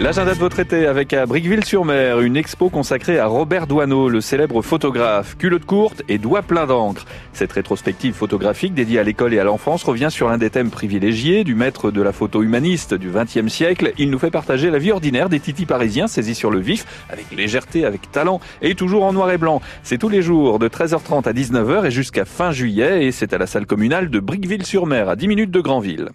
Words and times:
L'agenda 0.00 0.32
de 0.32 0.38
votre 0.38 0.60
été 0.60 0.86
avec 0.86 1.12
à 1.12 1.26
Briqueville-sur-Mer, 1.26 2.20
une 2.20 2.38
expo 2.38 2.70
consacrée 2.70 3.18
à 3.18 3.26
Robert 3.26 3.66
Doisneau, 3.66 4.08
le 4.08 4.22
célèbre 4.22 4.62
photographe, 4.62 5.36
culotte 5.36 5.66
courte 5.66 6.02
et 6.08 6.16
doigts 6.16 6.40
pleins 6.40 6.64
d'encre. 6.64 7.04
Cette 7.34 7.52
rétrospective 7.52 8.14
photographique 8.14 8.72
dédiée 8.72 8.98
à 8.98 9.02
l'école 9.02 9.34
et 9.34 9.38
à 9.38 9.44
l'enfance 9.44 9.84
revient 9.84 10.08
sur 10.10 10.30
l'un 10.30 10.38
des 10.38 10.48
thèmes 10.48 10.70
privilégiés 10.70 11.44
du 11.44 11.54
maître 11.54 11.90
de 11.90 12.00
la 12.00 12.12
photo 12.12 12.42
humaniste 12.42 12.94
du 12.94 13.10
XXe 13.10 13.52
siècle. 13.52 13.92
Il 13.98 14.08
nous 14.08 14.18
fait 14.18 14.30
partager 14.30 14.70
la 14.70 14.78
vie 14.78 14.90
ordinaire 14.90 15.28
des 15.28 15.38
titis 15.38 15.66
parisiens 15.66 16.06
saisis 16.06 16.34
sur 16.34 16.50
le 16.50 16.60
vif, 16.60 16.86
avec 17.10 17.30
légèreté, 17.30 17.84
avec 17.84 18.10
talent 18.10 18.40
et 18.62 18.74
toujours 18.74 19.04
en 19.04 19.12
noir 19.12 19.30
et 19.30 19.38
blanc. 19.38 19.60
C'est 19.82 19.98
tous 19.98 20.08
les 20.08 20.22
jours 20.22 20.58
de 20.58 20.68
13h30 20.68 21.28
à 21.28 21.34
19h 21.34 21.84
et 21.84 21.90
jusqu'à 21.90 22.24
fin 22.24 22.52
juillet 22.52 23.04
et 23.04 23.12
c'est 23.12 23.34
à 23.34 23.38
la 23.38 23.46
salle 23.46 23.66
communale 23.66 24.08
de 24.08 24.18
Briqueville-sur-Mer 24.18 25.10
à 25.10 25.16
10 25.16 25.28
minutes 25.28 25.50
de 25.50 25.60
Granville. 25.60 26.08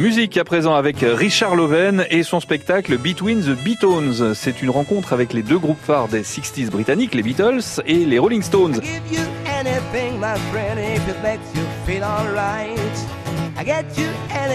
Musique 0.00 0.38
à 0.38 0.44
présent 0.44 0.74
avec 0.74 1.00
Richard 1.02 1.56
Loven 1.56 2.06
et 2.08 2.22
son 2.22 2.40
spectacle 2.40 2.96
Between 2.96 3.42
the 3.42 3.50
Beatles. 3.50 4.34
C'est 4.34 4.62
une 4.62 4.70
rencontre 4.70 5.12
avec 5.12 5.34
les 5.34 5.42
deux 5.42 5.58
groupes 5.58 5.78
phares 5.78 6.08
des 6.08 6.22
60s 6.22 6.70
britanniques, 6.70 7.14
les 7.14 7.22
Beatles 7.22 7.82
et 7.84 8.06
les 8.06 8.18
Rolling 8.18 8.40
Stones. 8.40 8.80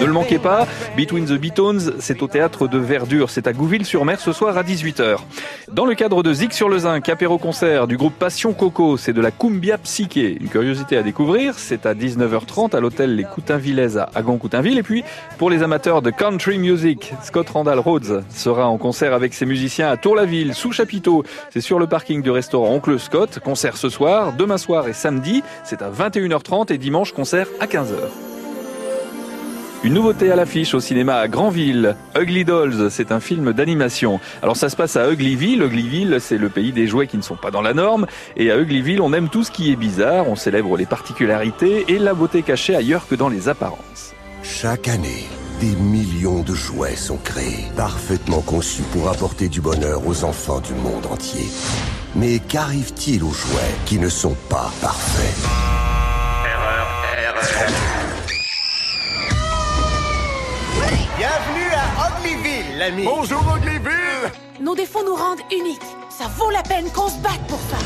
Ne 0.00 0.06
le 0.06 0.12
manquez 0.12 0.38
pas, 0.38 0.66
Between 0.96 1.24
the 1.24 1.32
Beatons, 1.32 1.94
c'est 1.98 2.22
au 2.22 2.28
théâtre 2.28 2.68
de 2.68 2.78
Verdure, 2.78 3.30
c'est 3.30 3.46
à 3.46 3.52
Gouville-sur-Mer 3.52 4.20
ce 4.20 4.32
soir 4.32 4.56
à 4.56 4.62
18h. 4.62 5.18
Dans 5.72 5.86
le 5.86 5.94
cadre 5.94 6.22
de 6.22 6.32
Zig 6.32 6.52
sur 6.52 6.68
le 6.68 6.78
Zinc, 6.78 7.08
apéro 7.08 7.38
concert 7.38 7.86
du 7.86 7.96
groupe 7.96 8.14
Passion 8.18 8.52
Coco, 8.52 8.96
c'est 8.96 9.12
de 9.12 9.20
la 9.20 9.30
cumbia 9.30 9.78
psyché. 9.78 10.36
Une 10.40 10.48
curiosité 10.48 10.96
à 10.96 11.02
découvrir, 11.02 11.54
c'est 11.58 11.86
à 11.86 11.94
19h30 11.94 12.76
à 12.76 12.80
l'hôtel 12.80 13.16
Les 13.16 13.24
Coutainvillaises 13.24 13.98
à 13.98 14.08
Agon-Coutainville. 14.14 14.78
Et 14.78 14.82
puis, 14.82 15.02
pour 15.38 15.50
les 15.50 15.62
amateurs 15.62 16.02
de 16.02 16.10
country 16.10 16.58
music, 16.58 17.12
Scott 17.22 17.50
Randall 17.50 17.80
Rhodes 17.80 18.24
sera 18.30 18.68
en 18.68 18.78
concert 18.78 19.14
avec 19.14 19.34
ses 19.34 19.46
musiciens 19.46 19.88
à 19.88 19.96
Tour-la-Ville, 19.96 20.54
sous 20.54 20.72
chapiteau. 20.72 21.24
C'est 21.50 21.60
sur 21.60 21.78
le 21.78 21.86
parking 21.86 22.22
du 22.22 22.30
restaurant 22.30 22.72
Oncle 22.72 22.98
Scott. 23.00 23.40
Concert 23.42 23.76
ce 23.76 23.88
soir, 23.88 24.32
demain 24.32 24.58
soir 24.58 24.86
et 24.88 24.92
samedi. 24.92 25.42
C'est 25.64 25.82
à 25.82 25.90
21h30 25.90 26.72
et 26.72 26.78
dimanche 26.78 27.12
concert 27.12 27.48
à 27.60 27.66
15h. 27.66 28.31
Une 29.84 29.94
nouveauté 29.94 30.30
à 30.30 30.36
l'affiche 30.36 30.74
au 30.74 30.80
cinéma 30.80 31.16
à 31.16 31.26
Granville. 31.26 31.96
Ugly 32.16 32.44
Dolls, 32.44 32.88
c'est 32.88 33.10
un 33.10 33.18
film 33.18 33.52
d'animation. 33.52 34.20
Alors 34.40 34.56
ça 34.56 34.68
se 34.68 34.76
passe 34.76 34.94
à 34.94 35.10
Uglyville. 35.10 35.60
Uglyville, 35.60 36.18
c'est 36.20 36.38
le 36.38 36.48
pays 36.48 36.70
des 36.70 36.86
jouets 36.86 37.08
qui 37.08 37.16
ne 37.16 37.22
sont 37.22 37.34
pas 37.34 37.50
dans 37.50 37.62
la 37.62 37.74
norme. 37.74 38.06
Et 38.36 38.52
à 38.52 38.58
Uglyville, 38.58 39.00
on 39.00 39.12
aime 39.12 39.28
tout 39.28 39.42
ce 39.42 39.50
qui 39.50 39.72
est 39.72 39.76
bizarre. 39.76 40.28
On 40.28 40.36
célèbre 40.36 40.76
les 40.76 40.86
particularités 40.86 41.84
et 41.88 41.98
la 41.98 42.14
beauté 42.14 42.42
cachée 42.42 42.76
ailleurs 42.76 43.08
que 43.08 43.16
dans 43.16 43.28
les 43.28 43.48
apparences. 43.48 44.14
Chaque 44.44 44.86
année, 44.86 45.26
des 45.60 45.74
millions 45.74 46.44
de 46.44 46.54
jouets 46.54 46.94
sont 46.94 47.18
créés, 47.18 47.66
parfaitement 47.76 48.40
conçus 48.40 48.84
pour 48.92 49.08
apporter 49.08 49.48
du 49.48 49.60
bonheur 49.60 50.06
aux 50.06 50.22
enfants 50.22 50.60
du 50.60 50.74
monde 50.74 51.06
entier. 51.10 51.46
Mais 52.14 52.38
qu'arrive-t-il 52.38 53.24
aux 53.24 53.32
jouets 53.32 53.74
qui 53.86 53.98
ne 53.98 54.08
sont 54.08 54.36
pas 54.48 54.70
parfaits? 54.80 55.61
Bienvenue 61.22 61.70
à 61.72 62.18
Uglyville, 62.18 62.78
l'ami. 62.78 63.04
Bonjour 63.04 63.44
Uglyville 63.56 64.32
Nos 64.60 64.74
défauts 64.74 65.04
nous 65.04 65.14
rendent 65.14 65.38
uniques. 65.52 65.78
Ça 66.10 66.24
vaut 66.36 66.50
la 66.50 66.64
peine 66.64 66.86
qu'on 66.90 67.06
se 67.06 67.18
batte 67.18 67.46
pour 67.46 67.60
ça. 67.60 67.76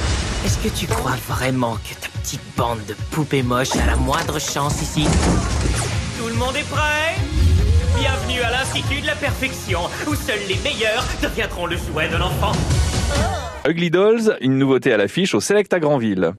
Est-ce 0.46 0.56
que 0.56 0.74
tu 0.74 0.86
crois 0.86 1.18
vraiment 1.28 1.74
que 1.74 1.92
ta 2.00 2.08
petite 2.18 2.40
bande 2.56 2.78
de 2.88 2.94
poupées 3.10 3.42
moches 3.42 3.76
a 3.76 3.84
la 3.84 3.96
moindre 3.96 4.40
chance 4.40 4.80
ici? 4.80 5.06
Tout 6.18 6.28
le 6.28 6.34
monde 6.36 6.56
est 6.56 6.66
prêt? 6.70 7.14
Bienvenue 7.98 8.40
à 8.40 8.52
l'Institut 8.52 9.02
de 9.02 9.06
la 9.06 9.16
Perfection, 9.16 9.80
où 10.06 10.14
seuls 10.14 10.40
les 10.48 10.56
meilleurs 10.64 11.04
deviendront 11.22 11.66
le 11.66 11.76
jouet 11.76 12.08
de 12.08 12.16
l'enfant. 12.16 12.52
Ugly 13.68 13.90
Dolls, 13.90 14.38
une 14.40 14.56
nouveauté 14.56 14.94
à 14.94 14.96
l'affiche 14.96 15.34
au 15.34 15.40
Select 15.40 15.74
à 15.74 15.78
Granville. 15.78 16.32